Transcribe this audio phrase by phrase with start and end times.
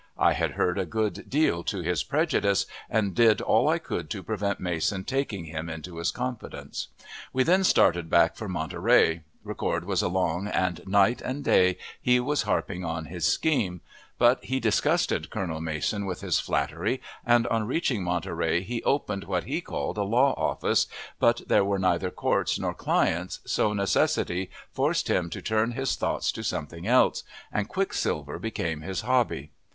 [0.17, 4.23] I had heard a good deal to his prejudice, and did all I could to
[4.23, 6.87] prevent Mason taking him, into his confidence.
[7.31, 9.21] We then started back for Monterey.
[9.43, 13.81] Ricord was along, and night and day he was harping on his scheme;
[14.17, 19.43] but he disgusted Colonel Mason with his flattery, and, on reaching Monterey, he opened what
[19.43, 20.87] he called a law office,
[21.19, 26.31] but there were neither courts nor clients, so necessity forced him to turn his thoughts
[26.31, 27.21] to something else,
[27.51, 29.51] and quicksilver became his hobby.